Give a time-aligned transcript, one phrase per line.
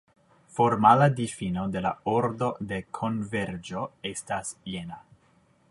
[0.53, 4.99] Formala difino de la ordo de konverĝo estas jena.